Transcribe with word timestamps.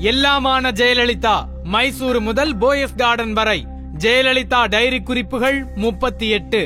எல்லாமான 0.00 0.70
ஜெயலலிதா 0.72 1.36
மைசூரு 1.64 2.20
முதல் 2.20 2.52
போயஸ் 2.56 2.94
கார்டன் 2.96 3.32
வரை 3.32 3.66
ஜெயலலிதா 3.98 4.60
டைரி 4.64 5.02
குறிப்புகள் 5.02 5.66
முப்பத்தி 5.74 6.28
எட்டு 6.28 6.60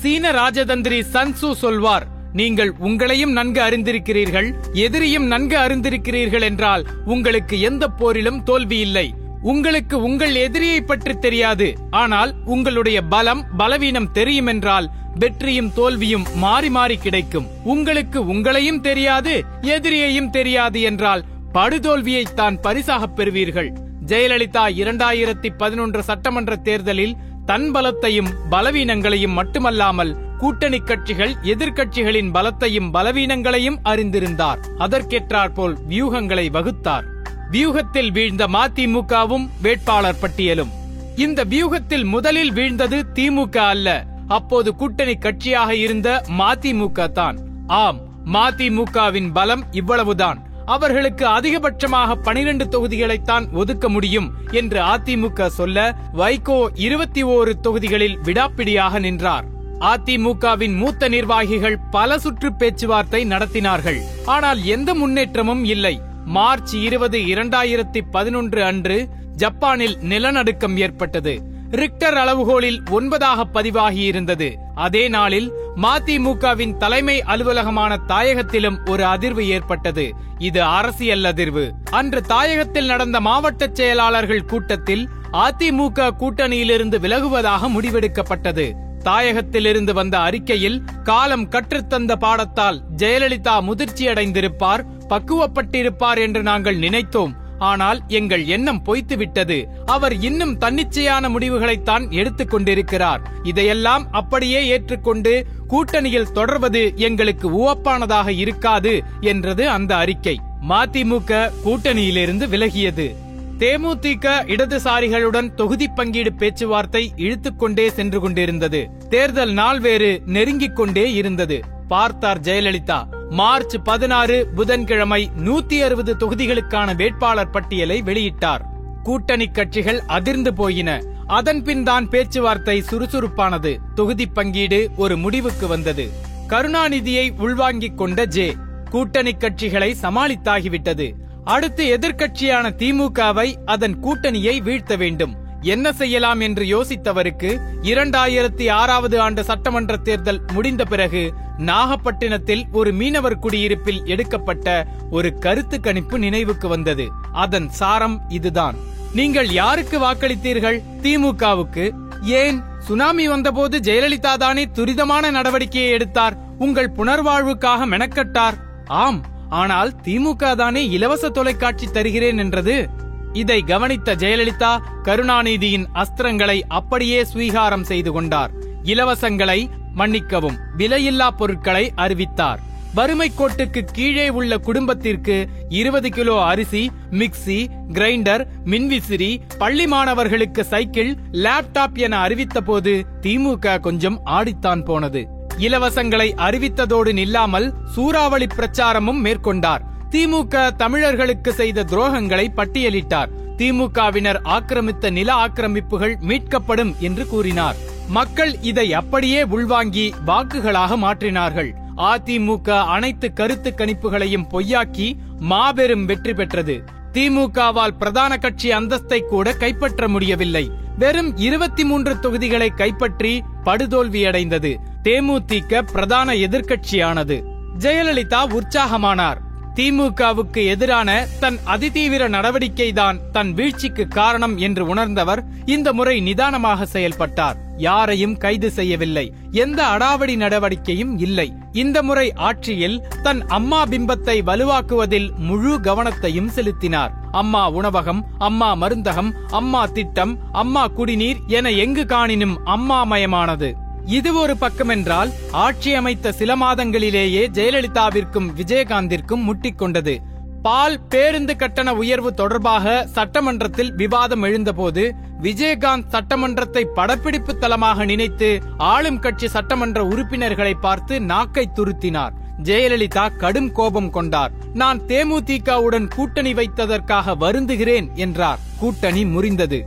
சீன 0.00 0.30
ராஜதந்திரி 0.30 0.98
சன்சு 1.14 1.50
சொல்வார் 1.52 2.06
நீங்கள் 2.32 2.70
உங்களையும் 2.78 3.32
நன்கு 3.32 3.60
அறிந்திருக்கிறீர்கள் 3.60 4.54
எதிரியும் 4.72 5.26
நன்கு 5.26 5.56
அறிந்திருக்கிறீர்கள் 5.58 6.42
என்றால் 6.42 6.86
உங்களுக்கு 7.04 7.60
எந்த 7.60 7.88
போரிலும் 7.88 8.42
தோல்வி 8.42 8.78
இல்லை. 8.78 9.14
உங்களுக்கு 9.42 10.02
உங்கள் 10.02 10.34
எதிரியை 10.34 10.80
பற்றி 10.80 11.14
தெரியாது 11.18 11.78
ஆனால் 11.90 12.34
உங்களுடைய 12.44 13.02
பலம் 13.02 13.42
பலவீனம் 13.56 14.12
தெரியும் 14.12 14.46
என்றால் 14.46 14.90
வெற்றியும் 15.14 15.72
தோல்வியும் 15.72 16.26
மாறி 16.34 16.70
மாறி 16.70 16.96
கிடைக்கும். 16.96 17.48
உங்களுக்கு 17.64 18.26
உங்களையும் 18.26 18.80
தெரியாது 18.80 19.44
எதிரியையும் 19.62 20.30
தெரியாது 20.30 20.80
என்றால் 20.80 21.24
படுதோல்வியை 21.52 22.22
தான் 22.34 22.60
பரிசாக 22.60 23.06
பெறுவீர்கள். 23.06 23.72
ஜெயலலிதா 24.06 24.64
இரண்டாயிரத்தி 24.80 25.48
பதினொன்று 25.56 26.02
சட்டமன்ற 26.02 26.56
தேர்தலில் 26.56 27.16
தன் 27.46 27.70
பலத்தையும் 27.74 28.30
பலவீனங்களையும் 28.50 29.32
மட்டுமல்லாமல் 29.32 30.16
கூட்டணி 30.38 30.78
கட்சிகள் 30.78 31.34
எதிர்க்கட்சிகளின் 31.42 32.30
பலத்தையும் 32.30 32.90
பலவீனங்களையும் 32.92 33.78
அறிந்திருந்தார். 33.84 34.58
அதற்கேற்றாற்போல் 34.78 35.76
வியூகங்களை 35.88 36.50
வகுத்தார். 36.50 37.04
வியூகத்தில் 37.50 38.10
வீழ்ந்த 38.10 38.46
மதிமுகவும் 38.46 39.48
வேட்பாளர் 39.62 40.20
பட்டியலும். 40.20 40.68
இந்த 41.16 41.44
வியூகத்தில் 41.44 42.04
முதலில் 42.04 42.52
வீழ்ந்தது 42.52 43.02
திமுக 43.14 43.56
அல்ல. 43.56 44.06
அப்போது 44.28 44.74
கூட்டணி 44.74 45.12
கட்சியாக 45.12 45.70
இருந்த 45.70 46.24
மதிமுக 46.38 47.12
தான். 47.12 47.38
ஆம் 47.66 48.00
மதிமுகவின் 48.32 49.32
பலம் 49.32 49.64
இவ்வளவுதான். 49.70 50.47
அவர்களுக்கு 50.68 51.26
அதிகபட்சமாக 51.26 52.14
பனிரெண்டு 52.14 52.64
தொகுதிகளைத்தான் 52.64 53.52
ஒதுக்க 53.52 53.88
முடியும் 53.88 54.32
என்று 54.50 54.80
அதிமுக 54.82 55.46
சொல்ல 55.46 55.96
வைகோ 56.16 56.66
இருபத்தி 56.74 57.24
ஓரு 57.24 57.52
தொகுதிகளில் 57.60 58.18
விடாப்பிடியாக 58.24 59.00
நின்றார். 59.00 59.44
அதிமுகவின் 59.80 60.76
மூத்த 60.76 61.08
நிர்வாகிகள் 61.08 61.78
பல 61.90 62.18
சுற்று 62.18 62.54
பேச்சுவார்த்தை 62.54 63.24
நடத்தினார்கள். 63.24 64.00
ஆனால் 64.24 64.64
எந்த 64.64 64.94
முன்னேற்றமும் 64.94 65.64
இல்லை. 65.64 66.00
மார்ச் 66.24 66.74
இருபது 66.74 67.18
இரண்டாயிரத்தி 67.18 68.00
பதினொன்று 68.10 68.64
அன்று 68.64 69.08
ஜப்பானில் 69.36 69.96
நிலநடுக்கம் 70.00 70.76
ஏற்பட்டது. 70.76 71.57
ரிக்டர் 71.70 72.14
அளவுகோலில் 72.14 72.82
ஒன்பதாக 72.90 73.44
பதிவாகியிருந்தது. 73.54 74.54
அதே 74.74 75.08
நாளில் 75.08 75.52
மதிமுகவின் 75.76 76.76
தலைமை 76.76 77.22
அலுவலகமான 77.22 77.98
தாயகத்திலும் 78.06 78.88
ஒரு 78.88 79.04
அதிர்வு 79.04 79.40
ஏற்பட்டது. 79.40 80.12
இது 80.38 80.62
அரசியல் 80.62 81.22
அதிர்வு. 81.22 81.70
அன்று 81.90 82.20
தாயகத்தில் 82.20 82.86
நடந்த 82.86 83.20
மாவட்ட 83.20 83.68
செயலாளர்கள் 83.72 84.44
கூட்டத்தில் 84.44 85.08
அதிமுக 85.32 86.10
கூட்டணியிலிருந்து 86.18 86.98
விலகுவதாக 86.98 87.68
முடிவெடுக்கப்பட்டது. 87.68 88.72
தாயகத்திலிருந்து 89.04 89.92
வந்த 89.92 90.18
அறிக்கையில் 90.18 90.84
காலம் 91.04 91.48
கற்றுத்தந்த 91.48 92.16
பாடத்தால் 92.20 92.80
ஜெயலலிதா 92.96 93.60
முதிர்ச்சியடைந்திருப்பார் 93.60 94.84
பக்குவப்பட்டிருப்பார் 95.08 96.18
என்று 96.18 96.42
நாங்கள் 96.42 96.76
நினைத்தோம். 96.76 97.34
ஆனால் 97.58 98.00
எங்கள் 98.08 98.44
எண்ணம் 98.44 98.82
பொய்த்து 98.82 99.16
விட்டது 99.16 99.68
அவர் 99.86 100.20
இன்னும் 100.20 100.58
தன்னிச்சையான 100.58 101.28
முடிவுகளைத்தான் 101.28 102.10
எடுத்துக் 102.10 102.50
கொண்டிருக்கிறார். 102.50 103.20
இதையெல்லாம் 103.42 104.08
அப்படியே 104.10 104.66
ஏற்றுக்கொண்டு 104.66 105.46
கூட்டணியில் 105.68 106.32
தொடர்வது 106.32 106.92
எங்களுக்கு 106.96 107.50
உவப்பானதாக 107.50 108.28
இருக்காது 108.28 109.02
என்றது 109.20 109.68
அந்த 109.68 109.96
அறிக்கை. 109.96 110.40
மதிமுக 110.68 111.50
கூட்டணியிலிருந்து 111.64 112.46
விலகியது. 112.48 113.14
தேமுதிக 113.58 114.26
இடதுசாரிகளுடன் 114.46 115.54
தொகுதி 115.54 115.88
பங்கீடு 115.88 116.32
பேச்சுவார்த்தை 116.32 117.12
இழுத்துக்கொண்டே 117.16 117.88
சென்று 117.88 118.20
கொண்டிருந்தது. 118.20 118.90
தேர்தல் 119.08 119.52
நாள் 119.52 119.80
வேறு 119.80 120.22
நெருங்கிக் 120.26 120.76
கொண்டே 120.76 121.12
இருந்தது. 121.12 121.64
பார்த்தார் 121.88 122.40
ஜெயலலிதா. 122.40 123.17
மார்ச் 123.30 123.76
பதினாறு 123.84 124.46
புதன்கிழமை 124.54 125.30
நூத்தி 125.36 125.78
அறுபது 125.78 126.16
தொகுதிகளுக்கான 126.16 126.96
வேட்பாளர் 126.96 127.50
பட்டியலை 127.50 128.02
வெளியிட்டார். 128.02 128.60
கூட்டணி 129.02 129.46
கட்சிகள் 129.46 130.02
அதிர்ந்து 130.06 130.54
போயின. 130.54 131.02
அதன்பின் 131.26 131.84
தான் 131.84 132.08
பேச்சுவார்த்தை 132.08 132.82
சுறுசுறுப்பானது. 132.82 133.76
தொகுதி 133.94 134.26
பங்கீடு 134.26 134.90
ஒரு 134.96 135.16
முடிவுக்கு 135.16 135.66
வந்தது. 135.66 136.10
கருணாநிதியை 136.48 137.30
உள்வாங்கிக் 137.38 137.98
கொண்ட 137.98 138.24
ஜே. 138.24 138.56
கூட்டணி 138.90 139.30
கட்சிகளை 139.30 139.94
சமாளித்தாகிவிட்டது. 140.02 141.12
அடுத்து 141.44 141.98
எதிர்க்கட்சியான 141.98 142.70
திமுகவை 142.70 143.54
அதன் 143.64 144.02
கூட்டணியை 144.04 144.62
வீழ்த்த 144.62 144.96
வேண்டும். 144.96 145.34
என்ன 145.62 145.92
செய்யலாம் 145.92 146.40
என்று 146.40 146.64
யோசித்தவருக்கு 146.64 147.58
இரண்டாயிரத்தி 147.82 148.70
ஆறாவது 148.70 149.20
ஆண்டு 149.20 149.44
சட்டமன்ற 149.44 149.96
தேர்தல் 149.96 150.42
முடிந்த 150.52 150.84
பிறகு 150.84 151.32
நாகப்பட்டினத்தில் 151.58 152.66
ஒரு 152.72 152.92
மீனவர் 152.92 153.38
குடியிருப்பில் 153.38 154.06
எடுக்கப்பட்ட 154.06 154.86
ஒரு 155.10 155.38
கருத்து 155.38 155.80
கணிப்பு 155.80 156.18
நினைவுக்கு 156.18 156.68
வந்தது. 156.68 157.08
அதன் 157.32 157.68
சாரம் 157.68 158.22
இதுதான். 158.28 158.74
நீங்கள் 159.12 159.48
யாருக்கு 159.48 160.00
வாக்களித்தீர்கள்? 160.00 160.82
திமுகவுக்கு. 161.02 161.90
ஏன்? 162.22 162.62
சுனாமி 162.78 163.28
வந்தபோது 163.28 163.78
ஜெயலலிதா 163.78 164.36
தானே 164.36 164.64
துரிதமான 164.64 165.30
நடவடிக்கையை 165.30 165.88
எடுத்தார். 165.88 166.36
உங்கள் 166.58 166.92
புனர்வாழ்வுக்காக 166.96 167.86
மெனக்கட்டார். 167.86 168.54
ஆம் 168.86 169.24
ஆனால் 169.48 169.92
திமுக 170.02 170.54
தானே 170.54 170.88
இலவச 170.88 171.28
தொலைக்காட்சி 171.28 171.86
தருகிறேன் 171.86 172.38
என்றது. 172.38 173.06
இதை 173.32 173.62
கவனித்த 173.62 174.14
ஜெயலலிதா 174.14 174.78
கருணாநிதியின் 175.04 175.86
அஸ்திரங்களை 175.94 176.60
அப்படியே 176.68 177.24
ஸ்வீகாரம் 177.34 177.82
செய்து 177.82 178.12
கொண்டார். 178.12 178.50
இலவசங்களை 178.82 179.68
மன்னிக்கவும். 179.94 180.56
விலையில்லா 180.78 181.28
பொருட்களை 181.28 181.92
அறிவித்தார். 181.94 182.60
வறுமை 182.94 183.32
கோட்டுக்கு 183.38 183.84
கீழே 183.92 184.28
உள்ள 184.28 184.58
குடும்பத்திற்கு 184.58 185.48
இருபது 185.68 186.10
கிலோ 186.10 186.44
அரிசி 186.44 186.90
மிக்சி 187.10 187.66
கிரைண்டர் 187.88 188.46
மின்விசிறி 188.64 189.38
பள்ளி 189.58 189.86
மாணவர்களுக்கு 189.86 190.64
சைக்கிள் 190.64 191.16
லேப்டாப் 191.32 191.94
என 191.94 192.18
அறிவித்த 192.18 192.60
போது 192.60 193.06
திமுக 193.20 193.80
கொஞ்சம் 193.80 194.20
ஆடித்தான் 194.26 194.84
போனது. 194.84 195.28
இலவசங்களை 195.58 196.32
அறிவித்ததோடு 196.36 197.12
நில்லாமல் 197.12 197.72
சூறாவளி 197.94 198.46
பிரச்சாரமும் 198.46 199.20
மேற்கொண்டார். 199.24 199.82
திமுக 200.10 200.76
தமிழர்களுக்கு 200.76 201.52
செய்த 201.52 201.84
துரோகங்களை 201.84 202.46
பட்டியலிட்டார். 202.56 203.30
திமுகவினர் 203.56 204.38
ஆக்கிரமித்த 204.44 205.10
நில 205.10 205.46
ஆக்கிரமிப்புகள் 205.46 206.14
மீட்கப்படும் 206.20 206.98
என்று 206.98 207.26
கூறினார். 207.26 207.76
மக்கள் 208.08 208.60
இதை 208.60 208.92
அப்படியே 208.92 209.42
உள்வாங்கி 209.42 210.14
வாக்குகளாக 210.26 210.96
மாற்றினார்கள். 210.96 211.70
அதிமுக 211.96 212.70
அனைத்து 212.86 213.32
கருத்து 213.32 213.74
கணிப்புகளையும் 213.76 214.46
பொய்யாக்கி 214.52 215.18
மாபெரும் 215.40 216.04
வெற்றி 216.04 216.34
பெற்றது. 216.34 216.84
திமுகவால் 217.12 217.98
பிரதான 217.98 218.36
கட்சி 218.36 218.70
அந்தஸ்தை 218.70 219.20
கூட 219.20 219.52
கைப்பற்ற 219.52 220.08
முடியவில்லை. 220.08 220.70
வெறும் 220.98 221.36
இருபத்தி 221.36 221.84
மூன்று 221.84 222.20
தொகுதிகளை 222.20 222.68
கைப்பற்றி 222.68 223.42
படுதோல்வியடைந்தது. 223.64 224.76
தேமுதிக 225.02 225.82
பிரதான 225.92 226.32
எதிர்க்கட்சியானது. 226.32 227.42
ஜெயலலிதா 227.78 228.58
உற்சாகமானார். 228.58 229.46
திமுகவுக்கு 229.78 230.66
எதிரான 230.66 231.26
தன் 231.40 231.58
அதிதீவிர 231.66 232.22
நடவடிக்கைதான் 232.28 233.18
தன் 233.32 233.54
வீழ்ச்சிக்கு 233.54 234.08
காரணம் 234.08 234.56
என்று 234.56 234.86
உணர்ந்தவர் 234.86 235.44
இந்த 235.64 235.92
முறை 235.92 236.20
நிதானமாக 236.20 236.86
செயல்பட்டார். 236.86 237.58
யாரையும் 237.76 238.36
கைது 238.36 238.70
செய்யவில்லை. 238.70 239.32
எந்த 239.52 239.80
அடாவடி 239.84 240.36
நடவடிக்கையும் 240.36 241.18
இல்லை. 241.18 241.52
இந்த 241.72 242.02
முறை 242.02 242.32
ஆட்சியில் 242.32 243.02
தன் 243.22 243.46
அம்மா 243.46 243.84
பிம்பத்தை 243.84 244.36
வலுவாக்குவதில் 244.44 245.28
முழு 245.38 245.74
கவனத்தையும் 245.78 246.52
செலுத்தினார். 246.56 247.12
அம்மா 247.30 247.70
உணவகம் 247.70 248.24
அம்மா 248.38 248.74
மருந்தகம் 248.74 249.30
அம்மா 249.50 249.86
திட்டம் 249.86 250.38
அம்மா 250.52 250.86
குடிநீர் 250.86 251.36
என 251.46 251.70
எங்கு 251.70 252.02
காணினும் 252.02 252.56
அம்மா 252.64 253.04
மயமானது 253.04 253.70
இது 254.08 254.34
ஒரு 254.34 254.56
பக்கமென்றால் 254.60 255.32
ஆட்சி 255.52 255.94
அமைத்த 255.94 256.32
சில 256.32 256.56
மாதங்களிலேயே 256.56 257.42
ஜெயலலிதாவிற்கும் 257.52 258.48
விஜயகாந்திற்கும் 258.56 259.52
முட்டிக்கொண்டது. 259.52 260.16
பால் 260.62 261.00
பேருந்து 261.08 261.56
கட்டண 261.56 261.94
உயர்வு 261.94 262.34
தொடர்பாக 262.34 263.06
சட்டமன்றத்தில் 263.06 263.94
விவாதம் 263.94 264.42
எழுந்தபோது 264.42 265.14
விஜயகாந்த் 265.42 266.06
சட்டமன்றத்தை 266.08 266.84
படப்பிடிப்பு 266.84 267.58
தளமாக 267.58 268.04
நினைத்து 268.04 268.62
ஆளும் 268.78 269.18
கட்சி 269.18 269.48
சட்டமன்ற 269.48 270.04
உறுப்பினர்களை 270.04 270.74
பார்த்து 270.74 271.20
நாக்கை 271.20 271.68
துருத்தினார். 271.74 272.32
ஜெயலலிதா 272.62 273.36
கடும் 273.36 273.72
கோபம் 273.72 274.10
கொண்டார். 274.10 274.52
நான் 274.74 275.00
தேமுதிகவுடன் 275.00 276.08
கூட்டணி 276.14 276.54
வைத்ததற்காக 276.54 277.34
வருந்துகிறேன் 277.40 278.12
என்றார். 278.14 278.58
கூட்டணி 278.78 279.24
முறிந்தது. 279.24 279.80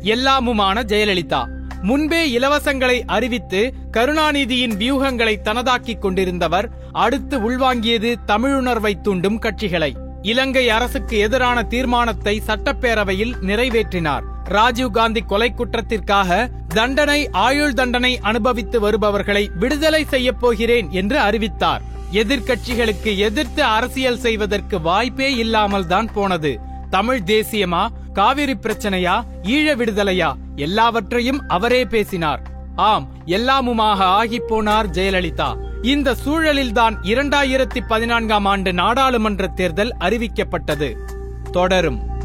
எல்லாமுமான 0.00 0.82
ஜெயலலிதா. 0.84 1.55
முன்பே 1.82 2.38
இலவசங்களை 2.38 3.02
அறிவித்து 3.06 3.74
கருணாநிதியின் 3.92 4.76
வியூகங்களை 4.76 5.36
தனதாக்கிக் 5.44 6.02
கொண்டிருந்தவர் 6.02 6.68
அடுத்து 6.92 7.50
உள்வாங்கியது 7.50 8.14
தமிழுணர்வை 8.26 9.00
தூண்டும் 9.00 9.38
கட்சிகளை. 9.38 9.96
இலங்கை 10.22 10.68
அரசுக்கு 10.68 11.18
எதிரான 11.18 11.62
தீர்மானத்தை 11.62 12.42
சட்டப்பேரவையில் 12.46 13.34
நிறைவேற்றினார். 13.40 14.22
ராஜீவ்காந்தி 14.48 15.26
கொலை 15.26 15.54
குற்றத்திற்காக 15.56 16.50
தண்டனை 16.68 17.28
ஆயுள் 17.30 17.72
தண்டனை 17.72 18.18
அனுபவித்து 18.18 18.80
வருபவர்களை 18.80 19.50
விடுதலை 19.54 20.04
செய்யப் 20.04 20.40
போகிறேன் 20.40 20.90
என்று 20.90 21.18
அறிவித்தார். 21.18 21.82
எதிர்க்கட்சிகளுக்கு 22.12 23.16
எதிர்த்து 23.16 23.62
அரசியல் 23.62 24.18
செய்வதற்கு 24.18 24.80
வாய்ப்பே 24.80 25.34
இல்லாமல் 25.34 25.86
தான் 25.86 26.12
போனது. 26.12 26.60
தமிழ் 26.90 27.22
தேசியமா? 27.26 27.88
காவிரி 28.16 28.52
பிரச்சனையா 28.52 29.22
ஈழ 29.42 29.76
விடுதலையா? 29.76 30.32
எல்லாவற்றையும் 30.56 31.48
அவரே 31.48 31.84
பேசினார். 31.84 32.42
ஆம் 32.76 33.08
எல்லாமுமாக 33.26 34.00
ஆகிப் 34.00 34.48
போனார் 34.48 34.86
ஜெயலலிதா. 34.92 35.56
இந்த 35.82 36.16
சூழலில்தான் 36.24 36.94
இரண்டாயிரத்தி 37.02 37.86
பதினான்காம் 37.88 38.44
ஆண்டு 38.44 38.72
நாடாளுமன்ற 38.72 39.46
தேர்தல் 39.46 39.96
அறிவிக்கப்பட்டது. 40.00 40.96
தொடரும். 41.52 42.15